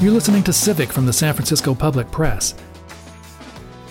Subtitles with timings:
[0.00, 2.54] You're listening to Civic from the San Francisco Public Press.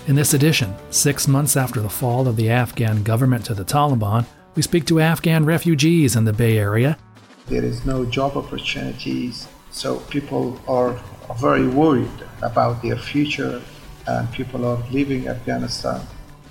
[0.07, 4.25] In this edition, six months after the fall of the Afghan government to the Taliban,
[4.55, 6.97] we speak to Afghan refugees in the Bay Area.
[7.47, 10.97] There is no job opportunities, so people are
[11.41, 13.61] very worried about their future,
[14.07, 15.99] and people are leaving Afghanistan.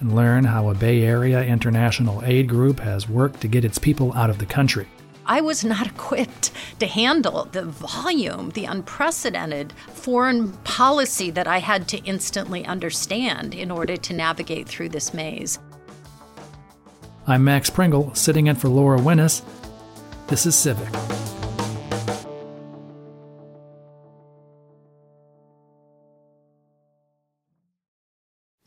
[0.02, 4.12] And learn how a Bay Area international aid group has worked to get its people
[4.12, 4.87] out of the country.
[5.27, 11.89] I was not equipped to handle the volume, the unprecedented foreign policy that I had
[11.89, 15.59] to instantly understand in order to navigate through this maze.
[17.27, 19.43] I'm Max Pringle, sitting in for Laura Wenus.
[20.29, 20.89] This is Civic.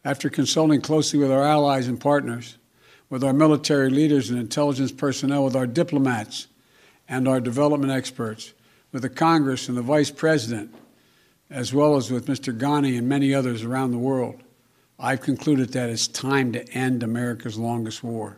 [0.03, 2.57] After consulting closely with our allies and partners,
[3.09, 6.47] with our military leaders and intelligence personnel, with our diplomats
[7.07, 8.53] and our development experts,
[8.91, 10.73] with the Congress and the Vice President,
[11.49, 12.55] as well as with Mr.
[12.55, 14.41] Ghani and many others around the world,
[14.99, 18.37] I've concluded that it's time to end America's longest war.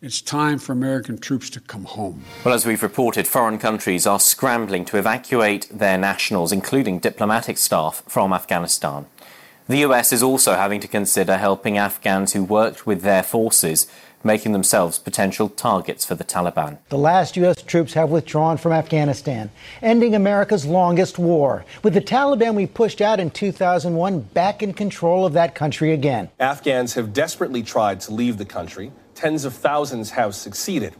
[0.00, 2.22] It's time for American troops to come home.
[2.44, 8.04] Well, as we've reported, foreign countries are scrambling to evacuate their nationals, including diplomatic staff,
[8.06, 9.06] from Afghanistan.
[9.68, 13.86] The US is also having to consider helping Afghans who worked with their forces,
[14.24, 16.78] making themselves potential targets for the Taliban.
[16.88, 17.60] The last U.S.
[17.60, 19.50] troops have withdrawn from Afghanistan,
[19.82, 21.66] ending America's longest war.
[21.82, 26.30] With the Taliban we pushed out in 2001 back in control of that country again.
[26.40, 28.90] Afghans have desperately tried to leave the country.
[29.14, 30.94] Tens of thousands have succeeded.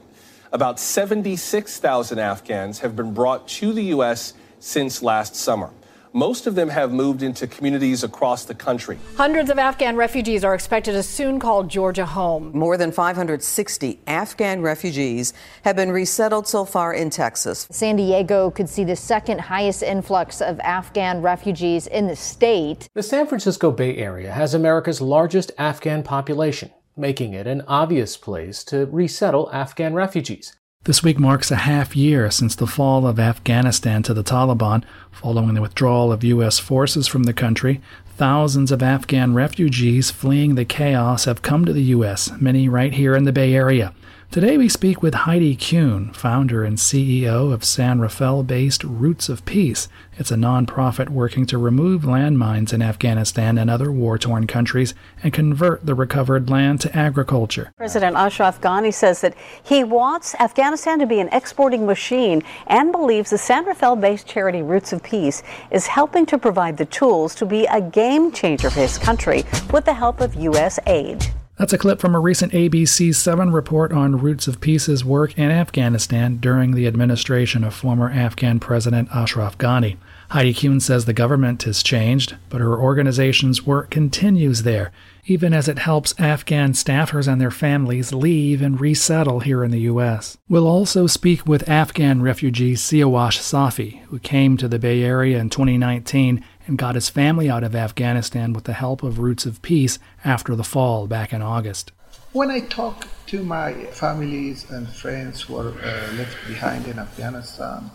[0.52, 4.34] About 76,000 Afghans have been brought to the U.S.
[4.61, 5.70] since last summer.
[6.19, 8.98] Most of them have moved into communities across the country.
[9.16, 12.50] Hundreds of Afghan refugees are expected to soon call Georgia home.
[12.52, 17.68] More than 560 Afghan refugees have been resettled so far in Texas.
[17.70, 22.89] San Diego could see the second highest influx of Afghan refugees in the state.
[22.95, 28.64] The San Francisco Bay Area has America's largest Afghan population, making it an obvious place
[28.64, 30.58] to resettle Afghan refugees.
[30.88, 34.84] This week marks a half year since the fall of Afghanistan to the Taliban.
[35.12, 36.58] Following the withdrawal of U.S.
[36.58, 37.82] forces from the country,
[38.16, 43.14] thousands of Afghan refugees fleeing the chaos have come to the U.S., many right here
[43.14, 43.92] in the Bay Area.
[44.30, 49.42] Today we speak with Heidi Kuhn, founder and CEO of San Rafael based Roots of
[49.46, 49.89] Peace.
[50.18, 55.33] It's a nonprofit working to remove landmines in Afghanistan and other war torn countries and
[55.33, 57.72] convert the recovered land to agriculture.
[57.78, 63.30] President Ashraf Ghani says that he wants Afghanistan to be an exporting machine and believes
[63.30, 67.46] the San Rafael based charity Roots of Peace is helping to provide the tools to
[67.46, 70.78] be a game changer for his country with the help of U.S.
[70.86, 71.33] aid.
[71.58, 75.51] That's a clip from a recent ABC 7 report on Roots of Peace's work in
[75.51, 79.97] Afghanistan during the administration of former Afghan President Ashraf Ghani.
[80.30, 84.92] Heidi Kuhn says the government has changed, but her organization's work continues there,
[85.27, 89.80] even as it helps Afghan staffers and their families leave and resettle here in the
[89.80, 90.39] U.S.
[90.48, 95.51] We'll also speak with Afghan refugee Siawash Safi, who came to the Bay Area in
[95.51, 99.98] 2019 and got his family out of Afghanistan with the help of Roots of Peace
[100.24, 101.92] after the fall back in August.
[102.33, 107.90] When I talk to my families and friends who are uh, left behind in Afghanistan,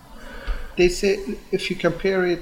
[0.75, 2.41] they say if you compare it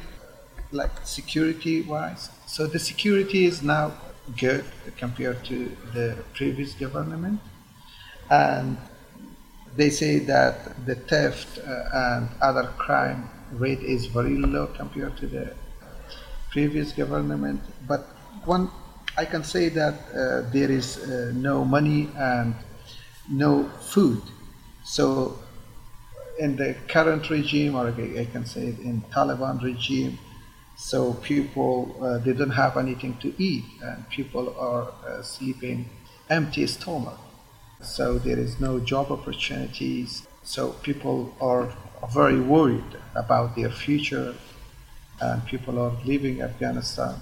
[0.72, 3.92] like security wise, so the security is now
[4.38, 4.63] good
[4.98, 7.42] compared to the previous government.
[8.30, 8.78] And
[9.75, 15.28] they say that the theft uh, and other crime rate is very low compared to
[15.28, 15.53] the
[16.51, 17.62] previous government.
[17.88, 18.01] But
[18.45, 18.69] one,
[19.17, 22.53] I can say that uh, there is uh, no money and
[23.29, 24.22] no food.
[24.84, 25.39] So
[26.39, 30.17] in the current regime, or I can say it in Taliban regime,
[30.78, 35.89] so people uh, they don't have anything to eat, and people are uh, sleeping
[36.30, 37.19] empty stomach.
[37.81, 40.27] So there is no job opportunities.
[40.44, 41.71] So people are
[42.13, 44.33] very worried about their future
[45.21, 47.15] and people are leaving Afghanistan.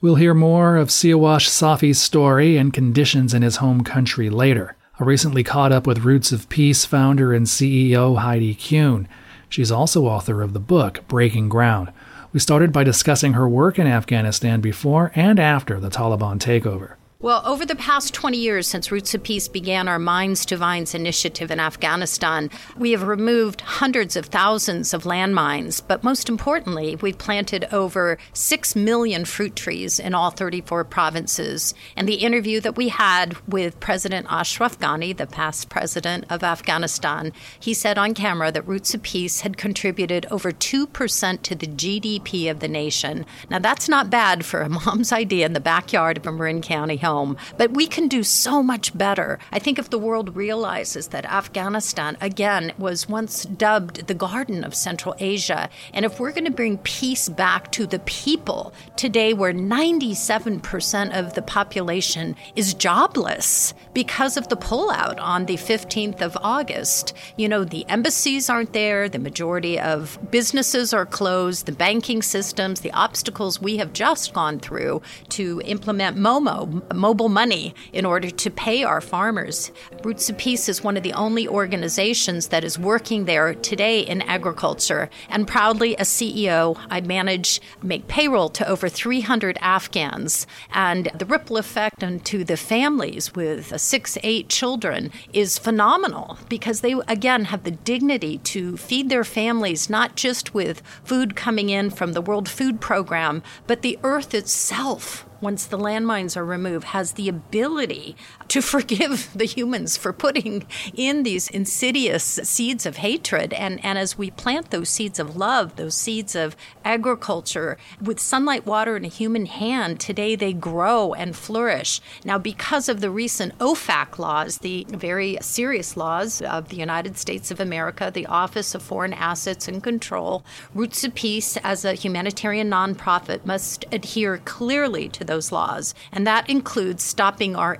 [0.00, 4.76] We'll hear more of Siawash Safi's story and conditions in his home country later.
[5.00, 9.08] I recently caught up with Roots of Peace founder and CEO Heidi Kuhn.
[9.48, 11.92] She's also author of the book Breaking Ground.
[12.32, 16.97] We started by discussing her work in Afghanistan before and after the Taliban takeover.
[17.20, 20.94] Well, over the past 20 years since Roots of Peace began our Mines to Vines
[20.94, 27.18] initiative in Afghanistan, we have removed hundreds of thousands of landmines, but most importantly, we've
[27.18, 31.74] planted over 6 million fruit trees in all 34 provinces.
[31.96, 37.32] And the interview that we had with President Ashraf Ghani, the past president of Afghanistan,
[37.58, 42.48] he said on camera that Roots of Peace had contributed over 2% to the GDP
[42.48, 43.26] of the nation.
[43.50, 47.07] Now, that's not bad for a mom's idea in the backyard of a Marin County
[47.08, 47.36] home.
[47.56, 49.38] But we can do so much better.
[49.52, 54.74] I think if the world realizes that Afghanistan, again, was once dubbed the Garden of
[54.74, 59.52] Central Asia, and if we're going to bring peace back to the people today, where
[59.52, 67.14] 97% of the population is jobless because of the pullout on the 15th of August,
[67.36, 72.80] you know, the embassies aren't there, the majority of businesses are closed, the banking systems,
[72.80, 75.00] the obstacles we have just gone through
[75.30, 79.70] to implement MOMO, mobile money in order to pay our farmers.
[80.02, 84.22] Roots of Peace is one of the only organizations that is working there today in
[84.22, 85.08] agriculture.
[85.28, 90.46] And proudly, as CEO, I manage, make payroll to over 300 Afghans.
[90.72, 96.94] And the ripple effect onto the families with six, eight children is phenomenal because they,
[97.06, 102.12] again, have the dignity to feed their families not just with food coming in from
[102.12, 107.28] the World Food Program, but the earth itself once the landmines are removed, has the
[107.28, 108.16] ability
[108.48, 113.52] to forgive the humans for putting in these insidious seeds of hatred.
[113.52, 118.66] And, and as we plant those seeds of love, those seeds of agriculture with sunlight,
[118.66, 122.00] water, and a human hand, today they grow and flourish.
[122.24, 127.50] Now, because of the recent OFAC laws, the very serious laws of the United States
[127.50, 132.70] of America, the Office of Foreign Assets and Control, Roots of Peace, as a humanitarian
[132.70, 137.78] nonprofit, must adhere clearly to those laws, and that includes stopping our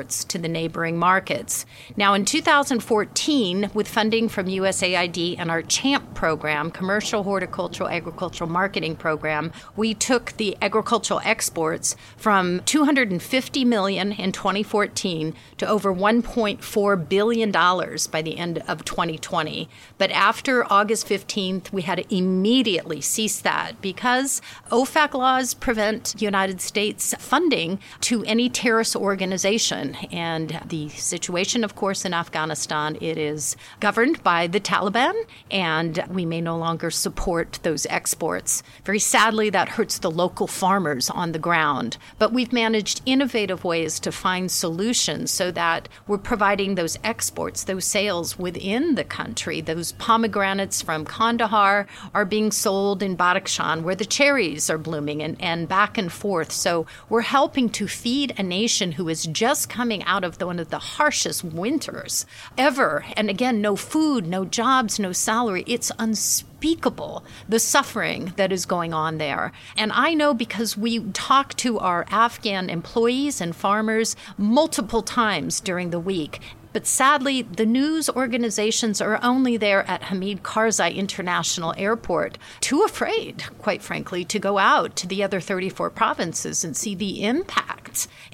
[0.00, 1.66] exports to the neighboring markets.
[1.96, 8.96] Now, in 2014, with funding from USAID and our CHAMP program, Commercial Horticultural Agricultural Marketing
[8.96, 17.50] Program, we took the agricultural exports from 250 million in 2014 to over 1.4 billion
[17.50, 19.68] dollars by the end of 2020.
[19.98, 26.60] But after August 15th, we had to immediately cease that because OFAC laws prevent United
[26.60, 29.89] States States funding to any terrorist organization.
[30.12, 35.14] And the situation, of course, in Afghanistan, it is governed by the Taliban,
[35.50, 38.62] and we may no longer support those exports.
[38.84, 41.96] Very sadly, that hurts the local farmers on the ground.
[42.18, 47.84] But we've managed innovative ways to find solutions so that we're providing those exports, those
[47.84, 49.60] sales within the country.
[49.60, 55.40] Those pomegranates from Kandahar are being sold in Badakhshan, where the cherries are blooming, and,
[55.40, 56.52] and back and forth.
[56.52, 60.58] So we're helping to feed a nation who is just coming out of the, one
[60.58, 62.26] of the harshest winters
[62.58, 63.02] ever.
[63.16, 65.64] And again, no food, no jobs, no salary.
[65.66, 69.52] It's unspeakable the suffering that is going on there.
[69.78, 75.88] And I know because we talk to our Afghan employees and farmers multiple times during
[75.88, 76.40] the week,
[76.72, 83.42] but sadly, the news organizations are only there at Hamid Karzai International Airport, too afraid,
[83.58, 87.22] quite frankly, to go out to the other 34 provinces and see the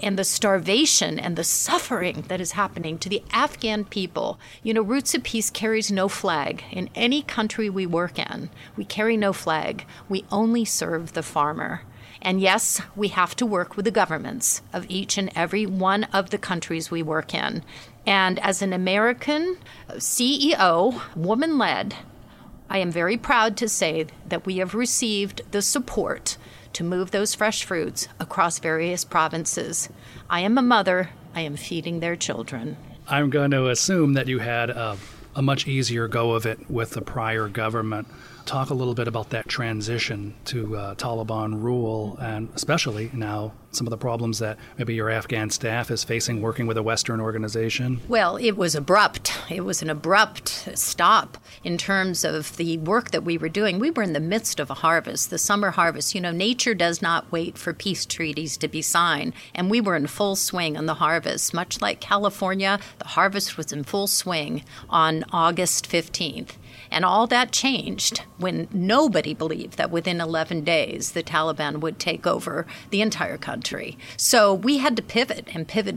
[0.03, 4.39] and the starvation and the suffering that is happening to the Afghan people.
[4.63, 8.51] You know, Roots of Peace carries no flag in any country we work in.
[8.77, 9.87] We carry no flag.
[10.09, 11.83] We only serve the farmer.
[12.23, 16.31] And yes, we have to work with the governments of each and every one of
[16.31, 17.63] the countries we work in.
[18.07, 19.59] And as an American
[19.89, 21.95] uh, CEO, woman led,
[22.69, 26.37] I am very proud to say that we have received the support
[26.77, 29.89] to move those fresh fruits across various provinces.
[30.29, 32.77] I am a mother, I am feeding their children.
[33.09, 34.99] I'm going to assume that you had a,
[35.35, 38.09] a much easier go of it with the prior government
[38.47, 43.87] talk a little bit about that transition to uh, Taliban rule, and especially now some
[43.87, 48.01] of the problems that maybe your Afghan staff is facing working with a Western organization?
[48.09, 49.33] Well, it was abrupt.
[49.51, 53.79] It was an abrupt stop in terms of the work that we were doing.
[53.79, 56.15] We were in the midst of a harvest, the summer harvest.
[56.15, 59.97] You know, nature does not wait for peace treaties to be signed, and we were
[59.97, 61.53] in full swing on the harvest.
[61.53, 66.53] Much like California, the harvest was in full swing on August 15th.
[66.91, 72.27] And all that changed when nobody believed that within 11 days the Taliban would take
[72.27, 73.99] over the entire country.
[74.17, 75.97] So we had to pivot and pivot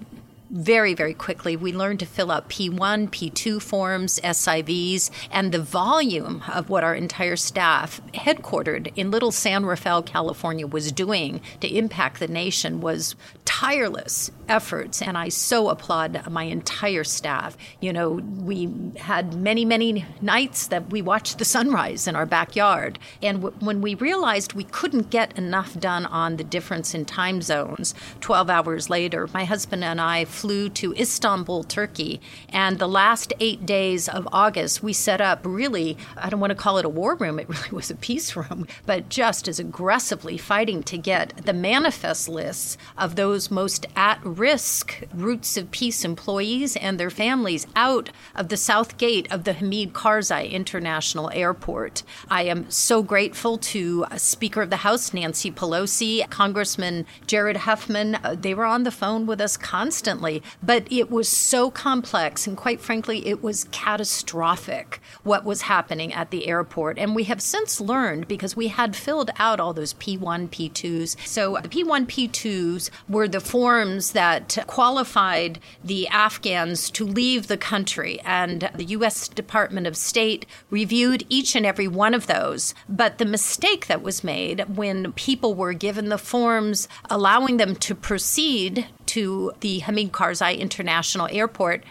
[0.50, 1.56] very, very quickly.
[1.56, 6.96] We learned to fill out P1, P2 forms, SIVs, and the volume of what our
[6.96, 13.15] entire staff, headquartered in Little San Rafael, California, was doing to impact the nation was
[13.46, 15.01] tireless efforts.
[15.01, 17.58] And I so applaud my entire staff.
[17.82, 23.00] You know, we had many, many nights that we watched the sunrise in our backyard.
[23.22, 27.41] And w- when we realized we couldn't get enough done on the difference in time
[27.41, 32.22] zones, 12 hours later, my husband and I flew to Istanbul, Turkey.
[32.48, 36.55] And the last eight days of August, we set up really, I don't want to
[36.55, 40.38] call it a war room, it really was a peace room, but just as aggressively
[40.38, 46.77] fighting to get the manifest lists of those most at risk Roots of Peace employees
[46.77, 52.03] and their families out of the south gate of the Hamid Karzai International Airport.
[52.29, 58.15] I am so grateful to Speaker of the House Nancy Pelosi, Congressman Jared Huffman.
[58.15, 60.28] Uh, they were on the phone with us constantly
[60.62, 66.31] but it was so complex, and quite frankly, it was catastrophic what was happening at
[66.31, 66.98] the airport.
[66.98, 71.15] And we have since learned because we had filled out all those P1, P2s.
[71.27, 78.19] So the P1, P2s were the forms that qualified the Afghans to leave the country.
[78.25, 79.27] And the U.S.
[79.27, 82.74] Department of State reviewed each and every one of those.
[82.88, 87.95] But the mistake that was made when people were given the forms allowing them to
[87.95, 91.83] proceed to the Hamid Karzai International Airport,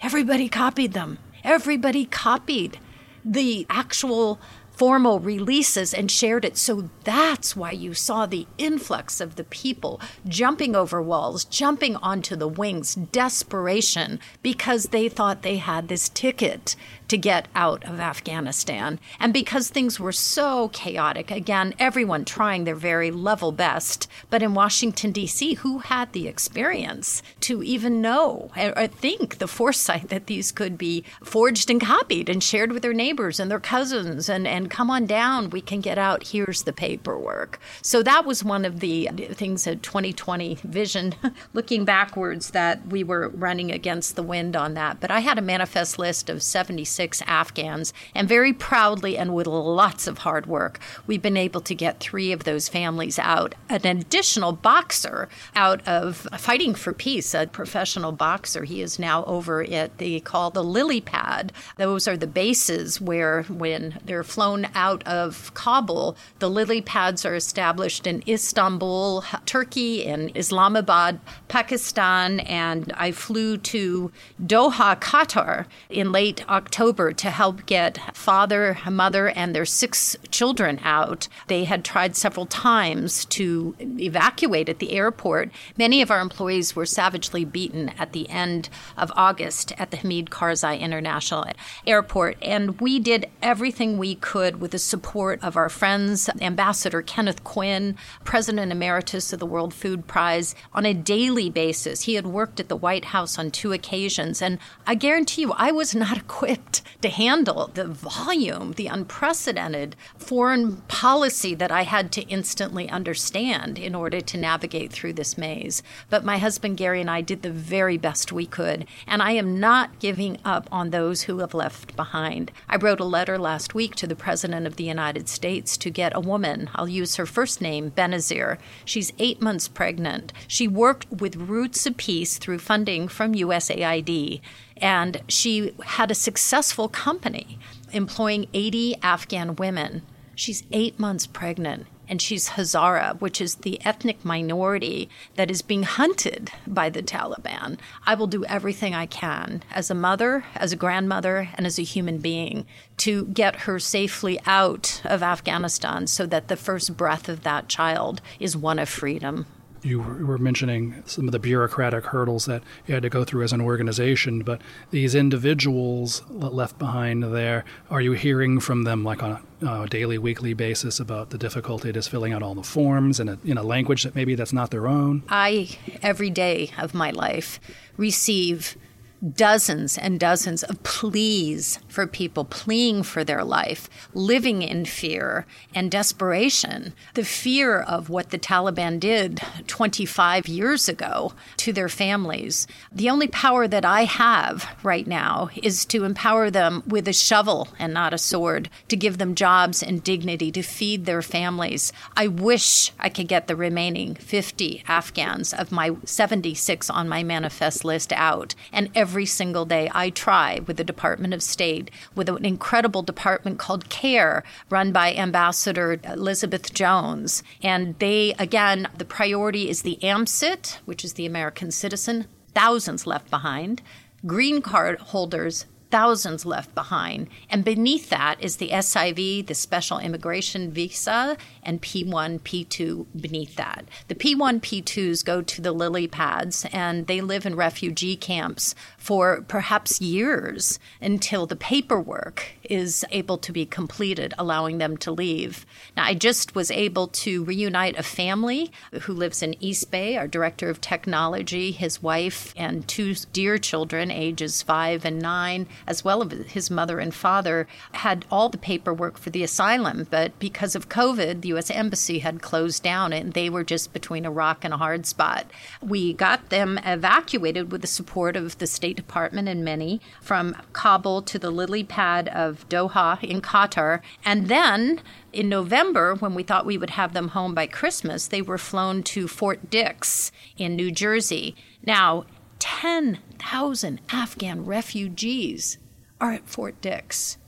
[0.00, 1.18] everybody copied them.
[1.42, 2.78] Everybody copied
[3.24, 4.40] the actual
[4.70, 6.56] formal releases and shared it.
[6.56, 12.36] So that's why you saw the influx of the people jumping over walls, jumping onto
[12.36, 16.74] the wings, desperation, because they thought they had this ticket
[17.12, 18.98] to get out of Afghanistan.
[19.20, 24.08] And because things were so chaotic, again, everyone trying their very level best.
[24.30, 30.08] But in Washington, D.C., who had the experience to even know or think the foresight
[30.08, 34.30] that these could be forged and copied and shared with their neighbors and their cousins
[34.30, 37.60] and, and come on down, we can get out, here's the paperwork.
[37.82, 41.14] So that was one of the things that 2020 vision,
[41.52, 44.98] looking backwards, that we were running against the wind on that.
[44.98, 47.92] But I had a manifest list of 76 Afghans.
[48.14, 52.30] And very proudly and with lots of hard work, we've been able to get three
[52.32, 53.54] of those families out.
[53.68, 58.64] An additional boxer out of Fighting for Peace, a professional boxer.
[58.64, 61.52] He is now over at the call the lily pad.
[61.76, 67.34] Those are the bases where when they're flown out of Kabul, the lily pads are
[67.34, 76.48] established in Istanbul, Turkey, and Islamabad, Pakistan, and I flew to Doha, Qatar in late
[76.48, 81.26] October October to help get father, mother, and their six children out.
[81.46, 85.50] They had tried several times to evacuate at the airport.
[85.78, 88.68] Many of our employees were savagely beaten at the end
[88.98, 91.46] of August at the Hamid Karzai International
[91.86, 97.42] Airport, and we did everything we could with the support of our friends, Ambassador Kenneth
[97.42, 102.02] Quinn, President Emeritus of the World Food Prize, on a daily basis.
[102.02, 105.72] He had worked at the White House on two occasions, and I guarantee you, I
[105.72, 106.71] was not equipped
[107.02, 113.94] to handle the volume, the unprecedented foreign policy that I had to instantly understand in
[113.94, 115.82] order to navigate through this maze.
[116.08, 119.60] But my husband Gary and I did the very best we could, and I am
[119.60, 122.52] not giving up on those who have left behind.
[122.68, 126.14] I wrote a letter last week to the President of the United States to get
[126.14, 128.58] a woman, I'll use her first name, Benazir.
[128.84, 130.32] She's eight months pregnant.
[130.46, 134.40] She worked with Roots of Peace through funding from USAID
[134.82, 137.58] and she had a successful company
[137.92, 140.02] employing 80 Afghan women.
[140.34, 145.84] She's eight months pregnant and she's Hazara, which is the ethnic minority that is being
[145.84, 147.78] hunted by the Taliban.
[148.04, 151.84] I will do everything I can as a mother, as a grandmother, and as a
[151.84, 152.66] human being
[152.98, 158.20] to get her safely out of Afghanistan so that the first breath of that child
[158.40, 159.46] is one of freedom
[159.82, 163.52] you were mentioning some of the bureaucratic hurdles that you had to go through as
[163.52, 164.60] an organization, but
[164.90, 170.18] these individuals left behind there, are you hearing from them like on a uh, daily,
[170.18, 173.58] weekly basis about the difficulty it is filling out all the forms in a, in
[173.58, 175.22] a language that maybe that's not their own?
[175.28, 175.68] I,
[176.02, 177.60] every day of my life,
[177.96, 178.76] receive
[179.22, 185.90] dozens and dozens of pleas for people pleading for their life, living in fear and
[185.90, 186.92] desperation.
[187.14, 192.66] The fear of what the Taliban did 25 years ago to their families.
[192.90, 197.68] The only power that I have right now is to empower them with a shovel
[197.78, 201.92] and not a sword, to give them jobs and dignity, to feed their families.
[202.16, 207.84] I wish I could get the remaining 50 Afghans of my 76 on my manifest
[207.84, 208.54] list out.
[208.72, 213.58] And every single day I try with the Department of State, with an incredible department
[213.58, 217.42] called CARE, run by Ambassador Elizabeth Jones.
[217.62, 223.30] And they, again, the priority is the AMCIT, which is the American citizen, thousands left
[223.30, 223.82] behind.
[224.24, 227.28] Green card holders, thousands left behind.
[227.50, 233.84] And beneath that is the SIV, the special immigration visa, and P1, P2 beneath that.
[234.08, 239.42] The P1, P2s go to the lily pads and they live in refugee camps for
[239.48, 245.66] perhaps years until the paperwork is able to be completed, allowing them to leave.
[245.96, 250.28] Now, I just was able to reunite a family who lives in East Bay, our
[250.28, 256.22] director of technology, his wife, and two dear children, ages five and nine, as well
[256.22, 260.06] as his mother and father, had all the paperwork for the asylum.
[260.08, 261.72] But because of COVID, the U.S.
[261.72, 265.50] Embassy had closed down and they were just between a rock and a hard spot.
[265.80, 271.22] We got them evacuated with the support of the State Department and many from Kabul
[271.22, 274.00] to the lily pad of Doha in Qatar.
[274.24, 275.00] And then
[275.32, 279.02] in November, when we thought we would have them home by Christmas, they were flown
[279.04, 281.54] to Fort Dix in New Jersey.
[281.84, 282.24] Now,
[282.58, 285.78] 10,000 Afghan refugees
[286.20, 287.38] are at Fort Dix.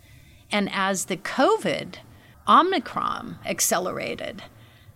[0.50, 1.96] And as the COVID
[2.48, 4.42] Omicron accelerated,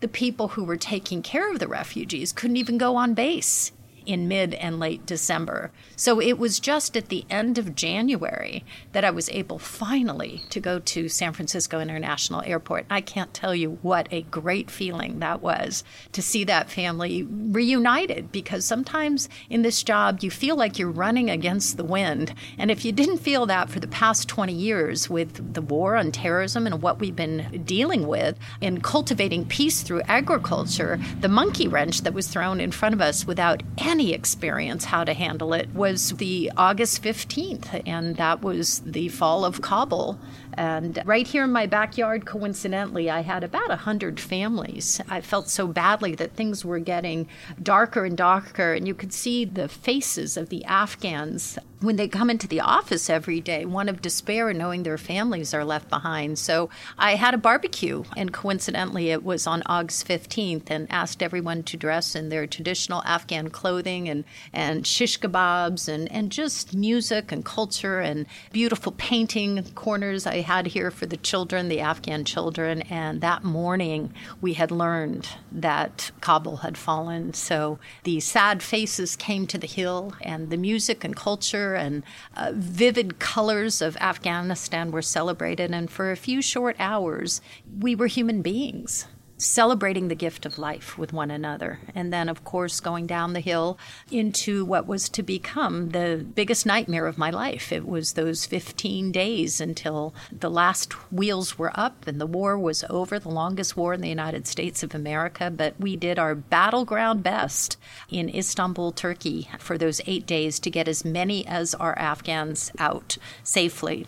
[0.01, 3.73] the people who were taking care of the refugees couldn't even go on base
[4.09, 5.71] in mid and late December.
[5.95, 10.61] So it was just at the end of January that I was able finally to
[10.61, 12.87] go to San Francisco International Airport.
[12.89, 18.33] I can't tell you what a great feeling that was to see that family reunited
[18.33, 22.35] because sometimes in this job you feel like you're running against the wind.
[22.57, 26.13] And if you didn't feel that for the past 20 years with the war on
[26.13, 32.01] terrorism and what we've been dealing with in cultivating peace through agriculture, the monkey wrench
[32.03, 36.13] that was thrown in front of us without any experience how to handle it was
[36.13, 40.19] the August 15th, and that was the fall of Kabul.
[40.59, 45.01] And right here in my backyard, coincidentally, I had about 100 families.
[45.09, 47.29] I felt so badly that things were getting
[47.63, 52.29] darker and darker, and you could see the faces of the Afghans when they come
[52.29, 56.39] into the office every day, one of despair knowing their families are left behind.
[56.39, 61.63] So I had a barbecue, and coincidentally, it was on August 15th, and asked everyone
[61.65, 67.31] to dress in their traditional Afghan clothing and, and shish kebabs and, and just music
[67.31, 70.27] and culture and beautiful painting corners.
[70.27, 75.29] I had here for the children, the Afghan children, and that morning we had learned
[75.53, 77.35] that Kabul had fallen.
[77.35, 82.03] So the sad faces came to the hill, and the music and culture and
[82.35, 85.71] uh, vivid colors of Afghanistan were celebrated.
[85.71, 87.43] And for a few short hours,
[87.79, 89.07] we were human beings
[89.39, 91.79] celebrating the gift of life with one another.
[91.95, 93.79] And then, of course, going down the hill
[94.11, 97.73] into what was to become the biggest nightmare of my life.
[97.73, 102.85] It was those 15 days until the last wheels were up and the war was
[102.91, 105.51] over, the longest war in the United States of America.
[105.51, 107.77] But we did our battleground best
[108.11, 113.17] in Istanbul, Turkey, for those eight days to get as many as our Afghans out
[113.45, 114.07] safely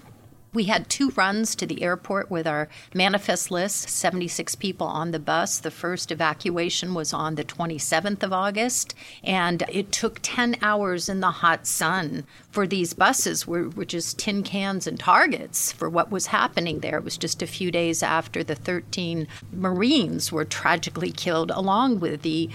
[0.53, 5.19] we had two runs to the airport with our manifest list 76 people on the
[5.19, 5.59] bus.
[5.59, 11.21] The first evacuation was on the 27th of August, and it took 10 hours in
[11.21, 16.11] the hot sun for these buses, were, were just tin cans and targets for what
[16.11, 16.99] was happening there.
[16.99, 22.23] It was just a few days after the 13 Marines were tragically killed, along with
[22.23, 22.51] the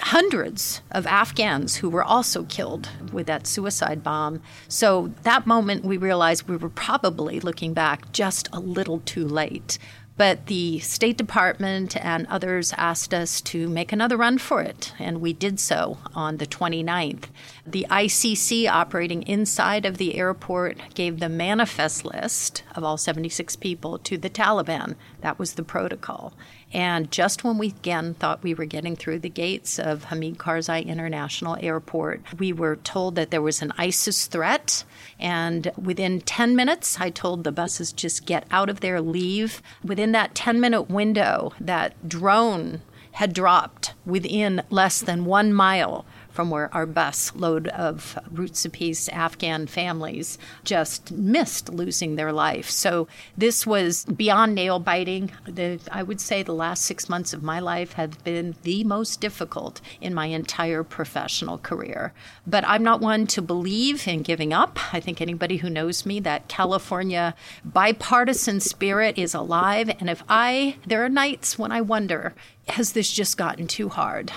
[0.00, 4.42] hundreds of Afghans who were also killed with that suicide bomb.
[4.68, 9.78] So that moment we realized we were probably looking back just a little too late.
[10.16, 15.22] But the State Department and others asked us to make another run for it, and
[15.22, 17.24] we did so on the 29th.
[17.66, 23.98] The ICC operating inside of the airport gave the manifest list of all 76 people
[24.00, 24.96] to the Taliban.
[25.22, 26.34] That was the protocol.
[26.72, 30.86] And just when we again thought we were getting through the gates of Hamid Karzai
[30.86, 34.84] International Airport, we were told that there was an ISIS threat.
[35.18, 39.60] And within 10 minutes, I told the buses just get out of there, leave.
[39.84, 42.80] Within that 10 minute window, that drone
[43.12, 48.72] had dropped within less than one mile from where our bus load of Roots of
[48.72, 52.70] Peace Afghan families just missed losing their life.
[52.70, 55.30] So this was beyond nail biting.
[55.46, 59.20] The, I would say the last six months of my life have been the most
[59.20, 62.12] difficult in my entire professional career.
[62.46, 64.78] But I'm not one to believe in giving up.
[64.94, 69.90] I think anybody who knows me, that California bipartisan spirit is alive.
[70.00, 72.34] And if I, there are nights when I wonder,
[72.68, 74.32] has this just gotten too hard?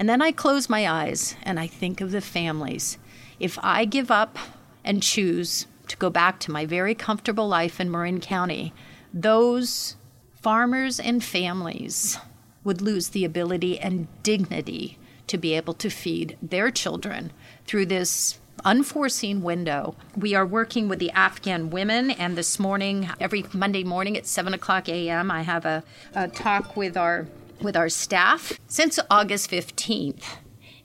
[0.00, 2.96] And then I close my eyes and I think of the families.
[3.38, 4.38] If I give up
[4.82, 8.72] and choose to go back to my very comfortable life in Marin County,
[9.12, 9.96] those
[10.40, 12.16] farmers and families
[12.64, 17.30] would lose the ability and dignity to be able to feed their children
[17.66, 19.94] through this unforeseen window.
[20.16, 24.54] We are working with the Afghan women, and this morning, every Monday morning at 7
[24.54, 25.84] o'clock a.m., I have a,
[26.14, 27.26] a talk with our
[27.62, 30.24] with our staff since August 15th.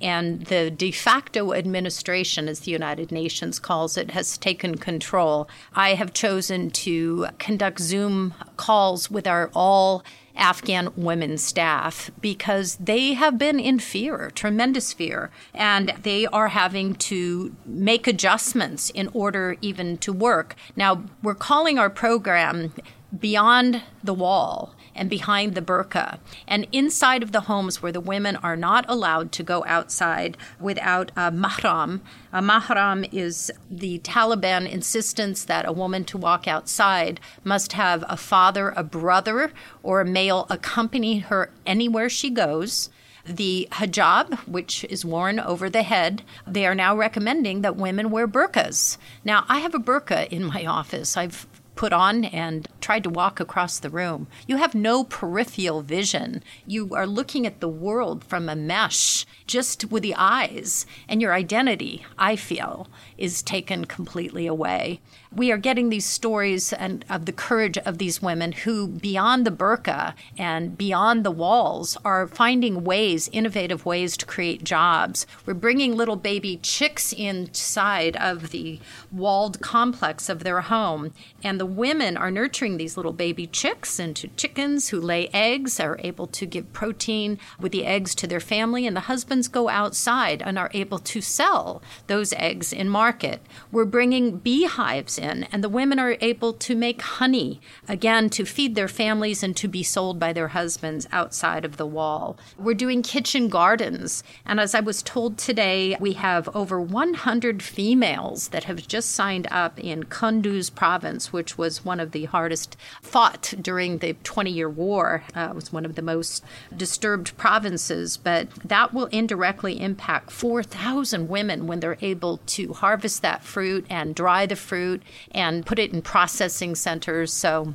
[0.02, 5.50] And the de facto administration, as the United Nations calls it, has taken control.
[5.74, 10.04] I have chosen to conduct Zoom calls with our all
[10.36, 16.96] Afghan women staff because they have been in fear, tremendous fear, and they are having
[16.96, 20.56] to make adjustments in order even to work.
[20.76, 22.74] Now, we're calling our program
[23.18, 28.36] Beyond the Wall and behind the burqa, and inside of the homes where the women
[28.38, 32.00] are not allowed to go outside without a mahram.
[32.32, 38.18] A mahram is the Taliban insistence that a woman to walk outside must have a
[38.18, 39.52] father, a brother,
[39.84, 42.90] or a male accompany her anywhere she goes
[43.26, 48.28] the hijab, which is worn over the head, they are now recommending that women wear
[48.28, 48.98] burqas.
[49.24, 51.18] Now, I have a burqa in my office.
[51.18, 54.28] I've put on and tried to walk across the room.
[54.48, 56.42] You have no peripheral vision.
[56.66, 61.34] You are looking at the world from a mesh just with the eyes, and your
[61.34, 65.02] identity, I feel, is taken completely away.
[65.36, 69.52] We are getting these stories and of the courage of these women who, beyond the
[69.52, 75.28] burqa and beyond the walls, are finding ways, innovative ways to create jobs.
[75.46, 78.80] We're bringing little baby chicks inside of the
[79.12, 81.12] walled complex of their home,
[81.44, 86.00] and the women are nurturing these little baby chicks into chickens who lay eggs, are
[86.00, 90.42] able to give protein with the eggs to their family, and the husbands go outside
[90.42, 93.42] and are able to sell those eggs in market.
[93.70, 98.76] We're bringing beehives in, and the women are able to make honey, again, to feed
[98.76, 102.38] their families and to be sold by their husbands outside of the wall.
[102.58, 108.50] We're doing kitchen gardens, and as I was told today, we have over 100 females
[108.50, 113.54] that have just signed up in Kunduz province, which was one of the hardest fought
[113.62, 115.24] during the 20 year war.
[115.36, 116.44] Uh, it was one of the most
[116.76, 123.44] disturbed provinces, but that will indirectly impact 4,000 women when they're able to harvest that
[123.44, 125.02] fruit and dry the fruit
[125.32, 127.34] and put it in processing centers.
[127.34, 127.74] So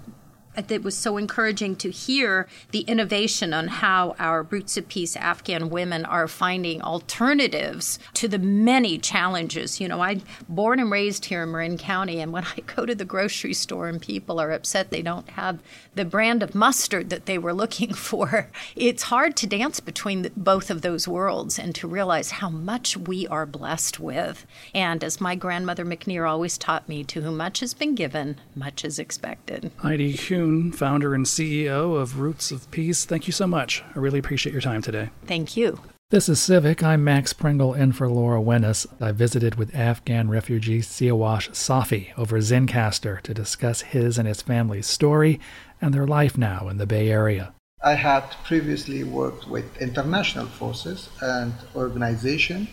[0.60, 5.16] Uh, it was so encouraging to hear the innovation on how our Roots of Peace
[5.16, 9.80] Afghan women are finding alternatives to the many challenges.
[9.80, 12.94] You know, I'm born and raised here in Marin County, and when I go to
[12.94, 15.60] the grocery store and people are upset they don't have
[15.94, 20.30] the brand of mustard that they were looking for, it's hard to dance between the,
[20.36, 24.46] both of those worlds and to realize how much we are blessed with.
[24.74, 28.84] And as my grandmother McNear always taught me, to whom much has been given, much
[28.84, 29.70] is expected.
[29.78, 30.12] Heidi
[30.50, 33.84] Kuhn, founder and CEO of Roots of Peace, thank you so much.
[33.94, 35.10] I really appreciate your time today.
[35.26, 35.80] Thank you.
[36.10, 36.82] This is Civic.
[36.82, 38.84] I'm Max Pringle in for Laura Wenus.
[39.00, 44.88] I visited with Afghan refugee Siawash Safi over Zencastr to discuss his and his family's
[44.88, 45.38] story
[45.80, 47.54] and their life now in the Bay Area.
[47.84, 52.68] I had previously worked with international forces and organizations,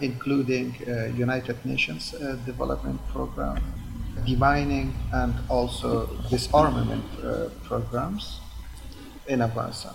[0.00, 3.62] including uh, United Nations uh, Development Program,
[4.26, 8.40] demining, and also disarmament uh, programs
[9.26, 9.94] in Afghanistan.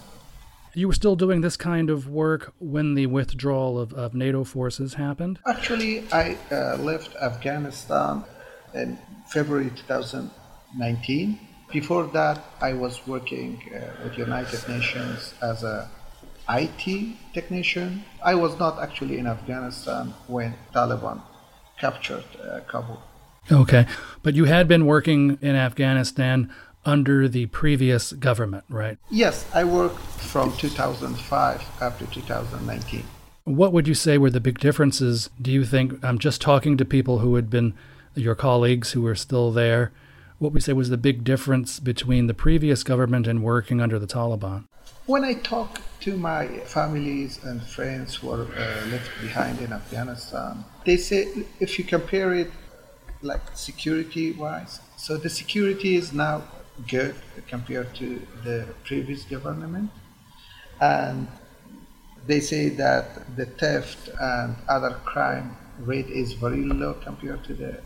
[0.74, 4.96] You were still doing this kind of work when the withdrawal of, of NATO forces
[4.96, 5.40] happened?
[5.48, 8.26] Actually, I uh, left Afghanistan
[8.74, 11.40] in February 2019.
[11.72, 15.90] Before that, I was working uh, with United Nations as a
[16.50, 18.04] IT technician.
[18.24, 21.22] I was not actually in Afghanistan when Taliban
[21.80, 23.02] captured uh, Kabul.
[23.52, 23.86] Okay,
[24.24, 26.52] but you had been working in Afghanistan
[26.86, 28.98] under the previous government, right?
[29.10, 33.04] Yes, I worked from 2005 up to 2019.
[33.44, 35.30] What would you say were the big differences?
[35.42, 37.74] Do you think, I'm just talking to people who had been
[38.16, 39.92] your colleagues who were still there,
[40.40, 44.00] what would you say was the big difference between the previous government and working under
[44.00, 44.66] the Taliban?
[45.06, 50.66] When I talk to my families and friends who are uh, left behind in Afghanistan,
[50.84, 51.28] they say
[51.60, 52.52] if you compare it
[53.22, 56.44] like security wise, so the security is now
[56.88, 57.16] good
[57.48, 59.90] compared to the previous government.
[60.82, 61.28] And
[62.28, 67.82] they say that the theft and other crime rate is very low compared to the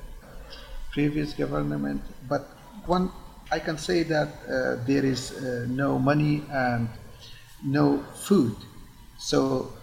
[0.92, 2.02] previous government.
[2.28, 2.48] But
[2.86, 3.12] one,
[3.52, 6.90] I can say that uh, there is uh, no money and
[7.64, 8.56] no food.
[9.18, 9.74] So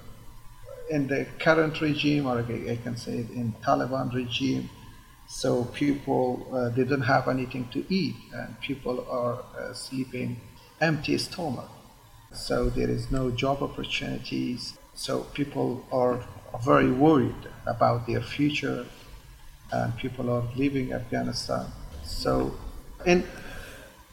[0.91, 4.71] in the current regime, or I can say in Taliban regime,
[5.29, 10.41] so people uh, don't have anything to eat, and people are uh, sleeping
[10.81, 11.69] empty stomach.
[12.33, 14.79] So there is no job opportunities.
[14.95, 16.25] So people are
[16.65, 18.87] very worried about their future,
[19.73, 21.67] and people are leaving Afghanistan.
[22.05, 22.55] So
[23.05, 23.25] in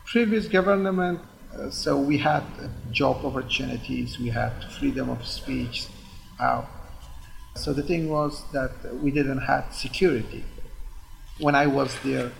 [0.05, 1.21] previous government,
[1.55, 2.43] uh, so we had
[2.91, 5.87] job opportunities, we had freedom of speech.
[6.39, 6.65] Out.
[7.55, 8.71] So the thing was that
[9.01, 10.43] we didn't have security
[11.39, 12.31] when I was there.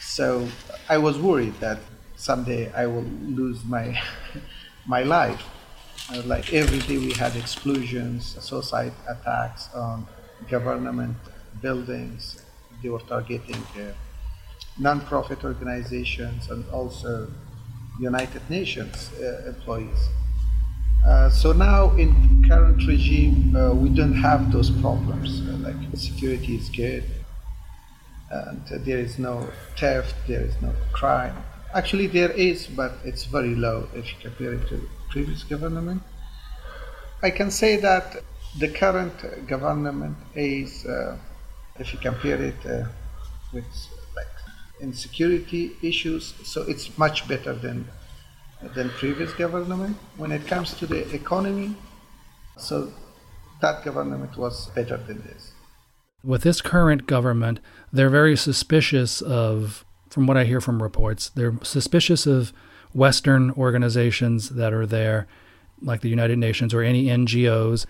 [0.00, 0.48] So
[0.88, 1.78] I was worried that
[2.16, 3.08] someday I will
[3.40, 4.00] lose my
[4.86, 5.42] my life.
[6.12, 10.06] Uh, like every day we had explosions, suicide attacks on
[10.48, 11.16] government
[11.60, 12.42] buildings.
[12.82, 13.92] They were targeting uh,
[14.78, 17.28] non-profit organizations and also
[17.98, 20.08] United Nations uh, employees.
[21.06, 25.40] Uh, so now in current regime, uh, we don't have those problems.
[25.64, 27.04] Like security is good,
[28.30, 31.36] and there is no theft, there is no crime.
[31.74, 36.02] Actually, there is, but it's very low if you compare it to previous government.
[37.22, 38.22] I can say that
[38.58, 41.18] the current government is, uh,
[41.78, 42.84] if you compare it uh,
[43.52, 43.64] with
[44.14, 44.26] like
[44.80, 47.88] insecurity issues, so it's much better than
[48.74, 49.96] than previous government.
[50.16, 51.76] When it comes to the economy,
[52.56, 52.92] so
[53.60, 55.52] that government was better than this
[56.26, 57.60] with this current government,
[57.92, 62.52] they're very suspicious of, from what I hear from reports, they're suspicious of
[62.92, 65.28] Western organizations that are there,
[65.80, 67.86] like the United Nations or any NGOs,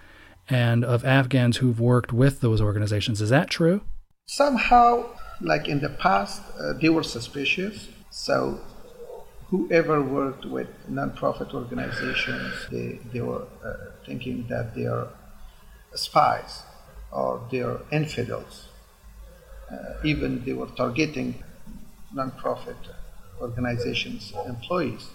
[0.48, 3.22] and of Afghans who've worked with those organizations.
[3.22, 3.80] Is that true?
[4.26, 5.06] Somehow,
[5.40, 7.88] like in the past, uh, they were suspicious.
[8.10, 8.60] So,
[9.48, 15.08] whoever worked with non-profit organizations, they, they were uh, thinking that they are
[15.94, 16.64] spies
[17.12, 18.68] or they are infidels.
[19.70, 21.42] Uh, even they were targeting
[22.14, 22.76] non-profit
[23.40, 25.08] organizations employees.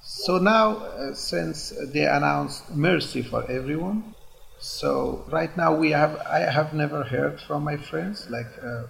[0.00, 4.14] So now, uh, since they announced mercy for everyone,
[4.58, 8.84] so right now we have I have never heard from my friends like uh,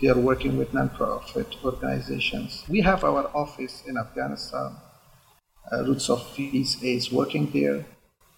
[0.00, 2.64] they are working with non-profit organizations.
[2.68, 4.76] We have our office in Afghanistan.
[5.72, 7.86] Uh, Roots of Peace is working there.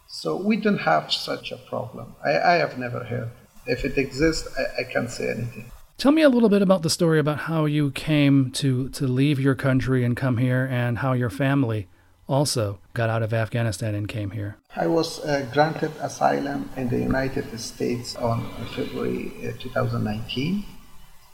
[0.09, 2.14] So we don't have such a problem.
[2.25, 3.31] I, I have never heard.
[3.66, 5.71] If it exists, I, I can't say anything.
[5.99, 9.40] Tell me a little bit about the story about how you came to, to leave
[9.40, 11.88] your country and come here, and how your family
[12.29, 14.57] also got out of Afghanistan and came here.
[14.75, 20.64] I was uh, granted asylum in the United States on February uh, 2019.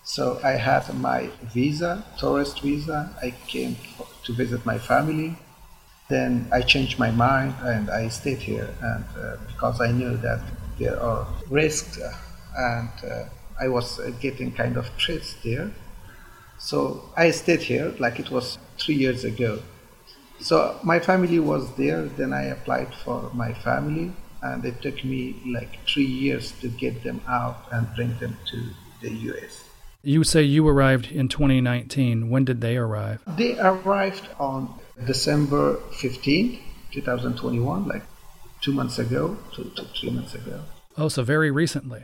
[0.05, 3.11] So I had my visa, tourist visa.
[3.23, 3.77] I came
[4.25, 5.37] to visit my family
[6.13, 10.41] then I changed my mind and I stayed here, and uh, because I knew that
[10.79, 12.13] there are risks, uh,
[12.57, 13.25] and uh,
[13.61, 15.71] I was getting kind of threats there.
[16.59, 19.61] So I stayed here, like it was three years ago.
[20.41, 22.03] So my family was there.
[22.03, 27.03] Then I applied for my family, and it took me like three years to get
[27.03, 28.59] them out and bring them to
[29.01, 29.65] the U.S.
[30.05, 32.29] You say you arrived in 2019.
[32.29, 33.23] When did they arrive?
[33.37, 36.59] They arrived on December 15,
[36.93, 38.03] 2021, like
[38.61, 40.61] two months ago, two to three months ago.
[40.97, 42.03] Oh, so very recently.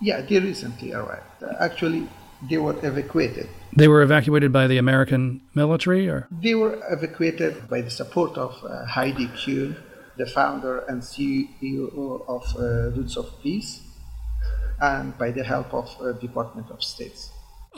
[0.00, 1.42] Yeah, they recently arrived.
[1.58, 2.08] Actually,
[2.48, 3.48] they were evacuated.
[3.76, 8.56] They were evacuated by the American military, or they were evacuated by the support of
[8.64, 9.76] uh, Heidi Kuhn,
[10.16, 13.82] the founder and CEO of uh, Roots of Peace,
[14.80, 17.30] and by the help of uh, Department of States.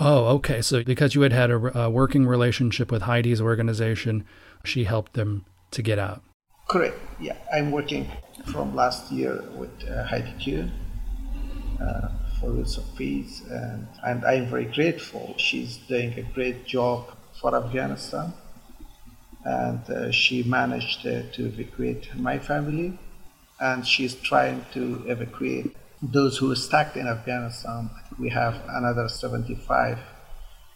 [0.04, 0.62] Oh, okay.
[0.62, 4.24] So because you had had a, a, working relationship with Heidi's organization,
[4.64, 6.22] she helped them to get out.
[6.68, 6.98] Correct.
[7.20, 8.10] Yeah, I'm working
[8.46, 10.72] from last year with uh, Heidi Kuhn
[11.80, 12.08] uh,
[12.40, 15.34] for Roots of Peace, and, and I'm very grateful.
[15.38, 18.32] She's doing a great job for Afghanistan,
[19.44, 22.98] and uh, she managed uh, to evacuate my family,
[23.60, 27.88] and she's trying to evacuate those who are stuck in Afghanistan.
[28.22, 29.98] We have another 75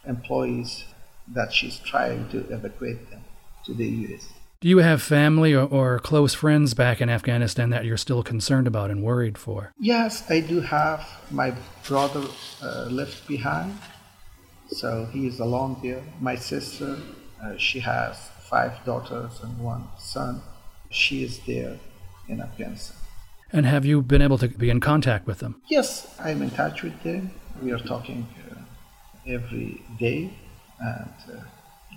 [0.05, 0.83] employees
[1.29, 3.23] that she's trying to evacuate them
[3.63, 4.27] to the US.
[4.59, 8.67] Do you have family or, or, close friends back in Afghanistan that you're still concerned
[8.67, 9.71] about and worried for?
[9.79, 11.53] Yes, I do have my
[11.87, 12.25] brother
[12.61, 13.77] uh, left behind,
[14.67, 16.03] so he is alone there.
[16.19, 16.97] My sister,
[17.41, 20.41] uh, she has five daughters and one son.
[20.89, 21.77] She is there
[22.27, 23.06] in Afghanistan.
[23.51, 25.61] And have you been able to be in contact with them?
[25.67, 27.31] Yes, I'm in touch with them.
[27.61, 28.59] We are talking uh,
[29.25, 30.33] every day,
[30.79, 31.39] and uh,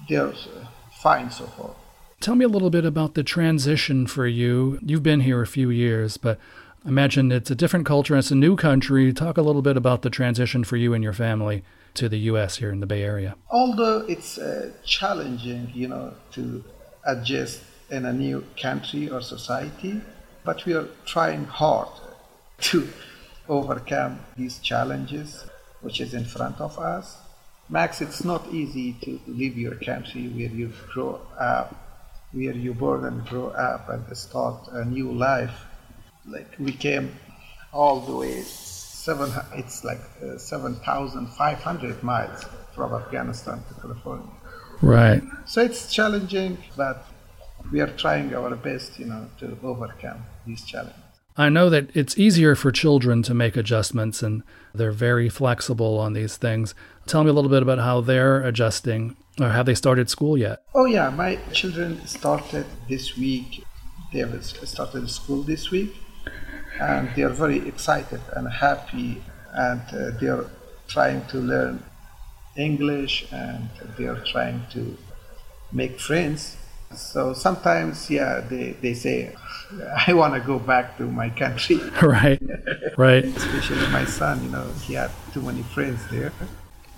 [0.08, 1.70] they're uh, fine so far.
[2.20, 4.78] Tell me a little bit about the transition for you.
[4.82, 6.38] You've been here a few years, but
[6.84, 8.14] I imagine it's a different culture.
[8.14, 9.12] And it's a new country.
[9.12, 12.56] Talk a little bit about the transition for you and your family to the U.S.
[12.56, 13.36] here in the Bay Area.
[13.50, 16.62] Although it's uh, challenging, you know, to
[17.06, 20.00] adjust in a new country or society,
[20.44, 21.88] but we are trying hard
[22.60, 22.88] to
[23.48, 25.44] overcome these challenges
[25.80, 27.18] which is in front of us.
[27.68, 31.74] Max, it's not easy to leave your country where you grow up,
[32.32, 35.64] where you born and grow up and start a new life.
[36.26, 37.16] Like we came
[37.72, 44.26] all the way seven, it's like uh, 7,500 miles from Afghanistan to California.
[44.82, 45.22] Right.
[45.46, 47.06] So it's challenging, but
[47.72, 50.96] we are trying our best, you know, to overcome these challenges.
[51.36, 54.42] I know that it's easier for children to make adjustments and
[54.74, 56.74] they're very flexible on these things.
[57.06, 60.62] Tell me a little bit about how they're adjusting or have they started school yet?
[60.74, 61.08] Oh, yeah.
[61.10, 63.64] My children started this week.
[64.12, 65.94] They have started school this week
[66.80, 69.22] and they are very excited and happy
[69.52, 70.50] and uh, they are
[70.88, 71.82] trying to learn
[72.56, 74.96] English and they are trying to
[75.72, 76.56] make friends.
[76.94, 79.34] So sometimes, yeah, they, they say,
[80.06, 81.76] I want to go back to my country.
[82.02, 82.42] right,
[82.96, 83.24] right.
[83.24, 86.32] Especially my son, you know, he had too many friends there.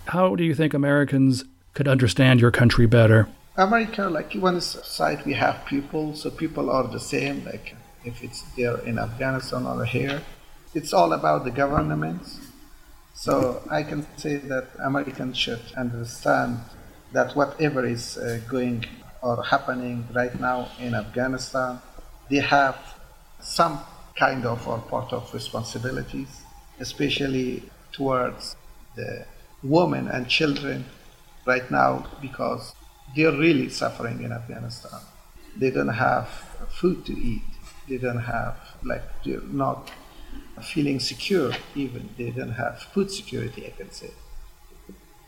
[0.07, 3.29] How do you think Americans could understand your country better?
[3.57, 7.45] America, like one side, we have people, so people are the same.
[7.45, 10.23] Like if it's there in Afghanistan or here,
[10.75, 12.41] it's all about the governments.
[13.15, 16.61] So I can say that Americans should understand
[17.13, 18.87] that whatever is uh, going
[19.23, 21.79] or happening right now in Afghanistan,
[22.33, 22.77] they have
[23.41, 23.79] some
[24.19, 26.41] kind of or part of responsibilities,
[26.81, 28.57] especially towards
[28.97, 29.27] the
[29.63, 30.87] women and children
[31.45, 32.75] right now because
[33.15, 34.99] they're really suffering in Afghanistan.
[35.59, 36.27] They don't have
[36.71, 37.43] food to eat.
[37.87, 39.91] They don't have like they're not
[40.63, 42.09] feeling secure even.
[42.17, 44.11] They don't have food security, I can say.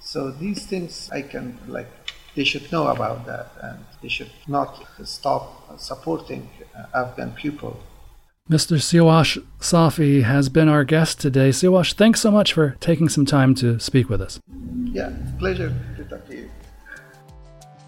[0.01, 1.91] So these things I can like
[2.35, 7.81] they should know about that and they should not stop supporting uh, Afghan people.
[8.51, 8.77] Mr.
[8.77, 11.49] Siwash Safi has been our guest today.
[11.49, 14.39] Siwash, thanks so much for taking some time to speak with us.
[14.93, 16.51] Yeah, pleasure to talk to you.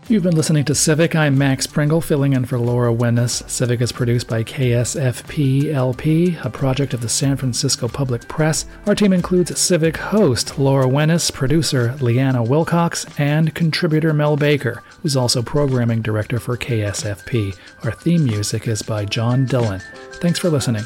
[0.08, 1.16] You've been listening to Civic.
[1.16, 3.42] I'm Max Pringle, filling in for Laura Wenus.
[3.50, 8.66] Civic is produced by KSFP LP, a project of the San Francisco Public Press.
[8.86, 15.16] Our team includes Civic host Laura Wenus, producer Leanna Wilcox, and contributor Mel Baker, who's
[15.16, 17.58] also programming director for KSFP.
[17.82, 19.82] Our theme music is by John Dillon.
[20.20, 20.84] Thanks for listening.